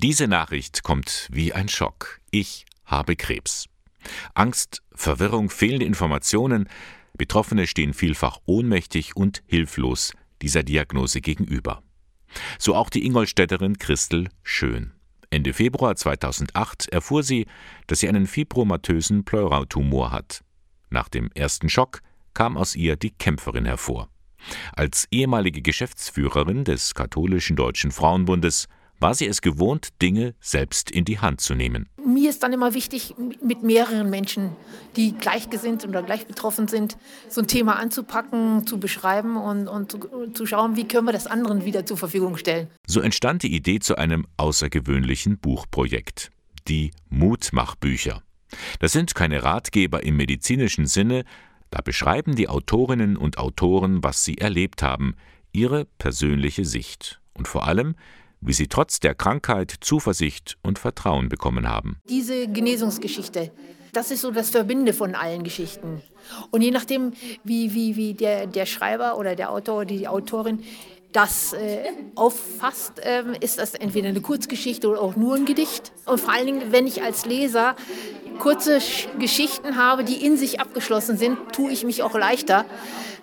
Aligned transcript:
Diese 0.00 0.28
Nachricht 0.28 0.84
kommt 0.84 1.26
wie 1.32 1.52
ein 1.52 1.68
Schock. 1.68 2.20
Ich 2.30 2.66
habe 2.84 3.16
Krebs. 3.16 3.66
Angst, 4.32 4.80
Verwirrung, 4.92 5.50
fehlende 5.50 5.86
Informationen, 5.86 6.68
Betroffene 7.16 7.66
stehen 7.66 7.92
vielfach 7.92 8.38
ohnmächtig 8.46 9.16
und 9.16 9.42
hilflos 9.46 10.12
dieser 10.40 10.62
Diagnose 10.62 11.20
gegenüber. 11.20 11.82
So 12.60 12.76
auch 12.76 12.90
die 12.90 13.04
Ingolstädterin 13.06 13.78
Christel 13.78 14.28
Schön. 14.44 14.92
Ende 15.30 15.52
Februar 15.52 15.96
2008 15.96 16.90
erfuhr 16.90 17.24
sie, 17.24 17.46
dass 17.88 17.98
sie 17.98 18.08
einen 18.08 18.28
fibromatösen 18.28 19.24
Pleuratumor 19.24 20.12
hat. 20.12 20.44
Nach 20.90 21.08
dem 21.08 21.28
ersten 21.34 21.68
Schock 21.68 22.02
kam 22.34 22.56
aus 22.56 22.76
ihr 22.76 22.94
die 22.94 23.10
Kämpferin 23.10 23.64
hervor. 23.64 24.08
Als 24.74 25.08
ehemalige 25.10 25.60
Geschäftsführerin 25.60 26.62
des 26.62 26.94
Katholischen 26.94 27.56
Deutschen 27.56 27.90
Frauenbundes 27.90 28.68
war 29.00 29.14
sie 29.14 29.26
es 29.26 29.40
gewohnt, 29.42 29.88
Dinge 30.02 30.34
selbst 30.40 30.90
in 30.90 31.04
die 31.04 31.18
Hand 31.18 31.40
zu 31.40 31.54
nehmen. 31.54 31.88
Mir 32.04 32.30
ist 32.30 32.42
dann 32.42 32.52
immer 32.52 32.74
wichtig, 32.74 33.14
mit 33.42 33.62
mehreren 33.62 34.10
Menschen, 34.10 34.56
die 34.96 35.12
gleichgesinnt 35.12 35.86
oder 35.86 36.02
gleich 36.02 36.26
betroffen 36.26 36.68
sind, 36.68 36.96
so 37.28 37.40
ein 37.40 37.46
Thema 37.46 37.76
anzupacken, 37.76 38.66
zu 38.66 38.80
beschreiben 38.80 39.36
und, 39.36 39.68
und 39.68 39.92
zu, 39.92 40.30
zu 40.32 40.46
schauen, 40.46 40.76
wie 40.76 40.86
können 40.86 41.06
wir 41.06 41.12
das 41.12 41.26
anderen 41.26 41.64
wieder 41.64 41.86
zur 41.86 41.96
Verfügung 41.96 42.36
stellen. 42.36 42.68
So 42.86 43.00
entstand 43.00 43.42
die 43.42 43.54
Idee 43.54 43.78
zu 43.78 43.96
einem 43.96 44.26
außergewöhnlichen 44.36 45.38
Buchprojekt. 45.38 46.30
Die 46.66 46.90
Mutmachbücher. 47.08 48.22
Das 48.80 48.92
sind 48.92 49.14
keine 49.14 49.42
Ratgeber 49.42 50.02
im 50.02 50.16
medizinischen 50.16 50.86
Sinne, 50.86 51.24
da 51.70 51.82
beschreiben 51.82 52.34
die 52.34 52.48
Autorinnen 52.48 53.16
und 53.16 53.38
Autoren, 53.38 54.02
was 54.02 54.24
sie 54.24 54.38
erlebt 54.38 54.82
haben, 54.82 55.14
ihre 55.52 55.84
persönliche 55.84 56.64
Sicht 56.64 57.20
und 57.34 57.48
vor 57.48 57.66
allem, 57.66 57.94
wie 58.40 58.52
sie 58.52 58.68
trotz 58.68 59.00
der 59.00 59.14
Krankheit 59.14 59.74
Zuversicht 59.80 60.56
und 60.62 60.78
Vertrauen 60.78 61.28
bekommen 61.28 61.68
haben. 61.68 62.00
Diese 62.08 62.48
Genesungsgeschichte, 62.48 63.50
das 63.92 64.10
ist 64.10 64.20
so 64.20 64.30
das 64.30 64.50
Verbinde 64.50 64.92
von 64.92 65.14
allen 65.14 65.44
Geschichten. 65.44 66.02
Und 66.50 66.62
je 66.62 66.70
nachdem, 66.70 67.12
wie, 67.44 67.74
wie, 67.74 67.96
wie 67.96 68.14
der, 68.14 68.46
der 68.46 68.66
Schreiber 68.66 69.16
oder 69.16 69.34
der 69.34 69.50
Autor 69.50 69.78
oder 69.78 69.86
die 69.86 70.08
Autorin 70.08 70.62
das 71.12 71.54
äh, 71.54 71.84
auffasst, 72.14 72.98
äh, 72.98 73.22
ist 73.40 73.58
das 73.58 73.74
entweder 73.74 74.08
eine 74.08 74.20
Kurzgeschichte 74.20 74.88
oder 74.88 75.00
auch 75.00 75.16
nur 75.16 75.36
ein 75.36 75.46
Gedicht. 75.46 75.92
Und 76.04 76.20
vor 76.20 76.34
allen 76.34 76.46
Dingen, 76.46 76.72
wenn 76.72 76.86
ich 76.86 77.02
als 77.02 77.24
Leser 77.24 77.76
kurze 78.38 78.78
Geschichten 79.18 79.76
habe, 79.76 80.04
die 80.04 80.24
in 80.24 80.36
sich 80.36 80.60
abgeschlossen 80.60 81.16
sind, 81.16 81.38
tue 81.52 81.72
ich 81.72 81.84
mich 81.84 82.02
auch 82.02 82.14
leichter, 82.14 82.66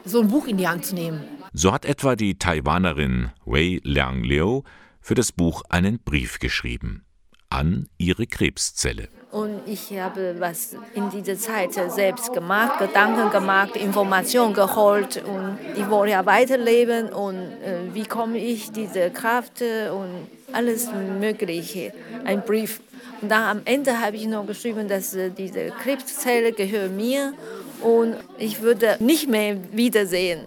so 0.04 0.20
ein 0.20 0.28
Buch 0.30 0.48
in 0.48 0.58
die 0.58 0.68
Hand 0.68 0.86
zu 0.86 0.96
nehmen. 0.96 1.24
So 1.54 1.72
hat 1.72 1.86
etwa 1.86 2.16
die 2.16 2.38
Taiwanerin 2.38 3.32
Wei 3.46 3.80
Liang 3.84 4.24
Liu 4.24 4.64
für 5.06 5.14
das 5.14 5.32
Buch 5.32 5.62
einen 5.70 6.00
Brief 6.00 6.40
geschrieben 6.40 7.06
an 7.52 7.88
ihre 8.00 8.26
Krebszelle. 8.26 9.08
Und 9.30 9.62
ich 9.68 9.92
habe 10.00 10.38
was 10.40 10.76
in 10.96 11.12
dieser 11.12 11.38
Zeit 11.38 11.74
selbst 11.74 12.34
gemacht, 12.34 12.80
Gedanken 12.80 13.30
gemacht, 13.30 13.76
Informationen 13.76 14.56
geholt 14.56 15.24
und 15.24 15.60
ich 15.76 15.88
wollte 15.92 16.14
ja 16.14 16.26
weiterleben 16.26 17.14
und 17.14 17.36
äh, 17.36 17.94
wie 17.94 18.06
komme 18.06 18.40
ich 18.40 18.72
diese 18.72 19.12
Kraft 19.12 19.62
und 19.62 20.28
alles 20.52 20.90
Mögliche. 21.20 21.94
Ein 22.24 22.44
Brief. 22.44 22.82
Und 23.22 23.30
dann 23.30 23.58
am 23.58 23.62
Ende 23.66 24.02
habe 24.02 24.16
ich 24.16 24.26
noch 24.26 24.48
geschrieben, 24.48 24.88
dass 24.88 25.14
äh, 25.14 25.30
diese 25.30 25.70
Krebszelle 25.84 26.52
gehört 26.52 26.94
mir 26.94 27.36
und 27.84 28.16
ich 28.40 28.60
würde 28.60 28.98
nicht 29.00 29.30
mehr 29.30 29.56
wiedersehen. 29.72 30.40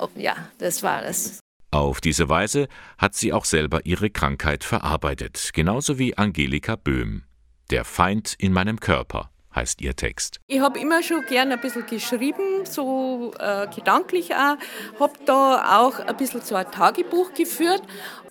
Oh, 0.00 0.08
ja, 0.16 0.34
das 0.58 0.82
war 0.82 1.04
es. 1.04 1.38
Auf 1.72 2.02
diese 2.02 2.28
Weise 2.28 2.68
hat 2.98 3.14
sie 3.14 3.32
auch 3.32 3.46
selber 3.46 3.86
ihre 3.86 4.10
Krankheit 4.10 4.62
verarbeitet, 4.62 5.52
genauso 5.54 5.98
wie 5.98 6.18
Angelika 6.18 6.76
Böhm. 6.76 7.22
Der 7.70 7.86
Feind 7.86 8.34
in 8.38 8.52
meinem 8.52 8.78
Körper 8.78 9.30
heißt 9.54 9.80
ihr 9.80 9.96
Text. 9.96 10.38
Ich 10.48 10.60
habe 10.60 10.78
immer 10.78 11.02
schon 11.02 11.24
gern 11.24 11.50
ein 11.50 11.60
bisschen 11.62 11.86
geschrieben, 11.86 12.66
so 12.66 13.32
äh, 13.38 13.68
gedanklich 13.74 14.34
auch. 14.34 14.56
Habe 15.00 15.14
da 15.24 15.80
auch 15.80 15.98
ein 15.98 16.14
bisschen 16.18 16.42
so 16.42 16.56
ein 16.56 16.70
Tagebuch 16.70 17.32
geführt. 17.32 17.82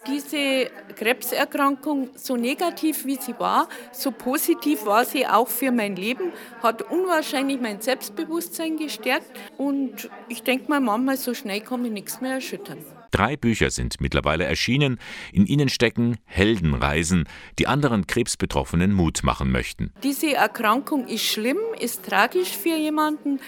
Diese 0.06 0.70
Krebserkrankung, 0.96 2.12
so 2.16 2.38
negativ 2.38 3.06
wie 3.06 3.16
sie 3.16 3.34
war, 3.40 3.68
so 3.92 4.12
positiv 4.12 4.86
war 4.86 5.04
sie 5.04 5.26
auch 5.26 5.48
für 5.48 5.72
mein 5.72 5.96
Leben, 5.96 6.32
hat 6.62 6.84
unwahrscheinlich 6.84 7.60
mein 7.60 7.82
Selbstbewusstsein 7.82 8.78
gestärkt 8.78 9.32
und 9.58 10.12
ich 10.28 10.44
denke 10.44 10.70
mal, 10.70 10.80
manchmal 10.80 11.18
so 11.18 11.34
schnell 11.34 11.62
kann 11.62 11.82
mich 11.82 11.92
nichts 11.92 12.22
mehr 12.22 12.34
erschüttern. 12.36 12.86
Drei 13.12 13.36
Bücher 13.36 13.70
sind 13.70 14.00
mittlerweile 14.02 14.46
erschienen. 14.46 15.00
In 15.32 15.46
ihnen 15.46 15.70
stecken 15.70 16.18
Heldenreisen, 16.26 17.28
die 17.60 17.68
anderen 17.68 18.08
Krebsbetroffenen 18.08 18.94
Mut 18.94 19.24
machen 19.24 19.52
möchten. 19.52 19.92
Diese 20.04 20.34
Erkrankung 20.34 21.08
ist 21.08 21.26
schlimm, 21.26 21.60
ist 21.80 22.06
tragisch 22.06 22.58
für 22.58 22.76
jemanden, 22.76 23.40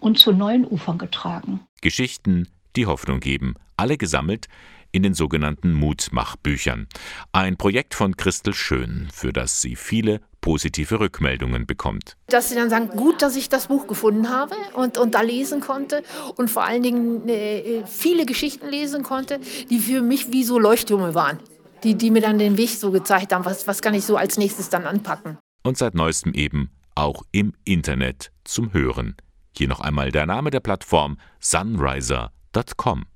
und 0.00 0.18
zu 0.18 0.32
neuen 0.32 0.66
Ufern 0.66 0.98
getragen. 0.98 1.60
Geschichten, 1.82 2.48
die 2.76 2.86
Hoffnung 2.86 3.20
geben, 3.20 3.54
alle 3.76 3.96
gesammelt 3.96 4.48
in 4.92 5.02
den 5.02 5.14
sogenannten 5.14 5.72
Mutmachbüchern. 5.72 6.88
Ein 7.32 7.56
Projekt 7.56 7.94
von 7.94 8.16
Christel 8.16 8.54
Schön, 8.54 9.08
für 9.12 9.32
das 9.32 9.60
sie 9.60 9.76
viele 9.76 10.20
positive 10.40 11.00
Rückmeldungen 11.00 11.66
bekommt. 11.66 12.16
Dass 12.28 12.48
sie 12.48 12.54
dann 12.54 12.70
sagen, 12.70 12.88
gut, 12.88 13.22
dass 13.22 13.36
ich 13.36 13.48
das 13.48 13.68
Buch 13.68 13.86
gefunden 13.86 14.30
habe 14.30 14.54
und, 14.74 14.98
und 14.98 15.14
da 15.14 15.20
lesen 15.20 15.60
konnte 15.60 16.02
und 16.36 16.50
vor 16.50 16.64
allen 16.64 16.82
Dingen 16.82 17.28
äh, 17.28 17.84
viele 17.86 18.26
Geschichten 18.26 18.68
lesen 18.68 19.02
konnte, 19.02 19.40
die 19.68 19.78
für 19.78 20.02
mich 20.02 20.32
wie 20.32 20.44
so 20.44 20.58
Leuchttürme 20.58 21.14
waren, 21.14 21.38
die, 21.84 21.94
die 21.94 22.10
mir 22.10 22.22
dann 22.22 22.38
den 22.38 22.56
Weg 22.56 22.70
so 22.70 22.90
gezeigt 22.90 23.32
haben, 23.32 23.44
was, 23.44 23.66
was 23.66 23.82
kann 23.82 23.94
ich 23.94 24.04
so 24.04 24.16
als 24.16 24.38
nächstes 24.38 24.70
dann 24.70 24.84
anpacken. 24.84 25.38
Und 25.62 25.76
seit 25.76 25.94
neuestem 25.94 26.32
eben 26.32 26.70
auch 26.94 27.22
im 27.32 27.52
Internet 27.64 28.32
zum 28.44 28.72
Hören. 28.72 29.16
Hier 29.56 29.68
noch 29.68 29.80
einmal 29.80 30.10
der 30.10 30.26
Name 30.26 30.50
der 30.50 30.60
Plattform 30.60 31.18
sunriser.com. 31.40 33.09